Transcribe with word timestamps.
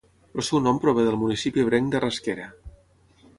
El 0.39 0.45
seu 0.45 0.61
nom 0.67 0.79
prové 0.85 1.03
del 1.09 1.17
municipi 1.25 1.63
ebrenc 1.65 1.93
de 1.97 2.01
Rasquera. 2.07 2.49